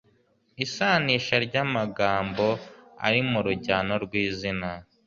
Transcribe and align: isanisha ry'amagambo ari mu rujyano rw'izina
isanisha 0.65 1.35
ry'amagambo 1.45 2.47
ari 3.05 3.19
mu 3.29 3.39
rujyano 3.45 3.93
rw'izina 4.03 4.69